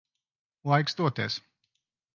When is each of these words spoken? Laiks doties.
Laiks 0.65 0.95
doties. 0.95 1.39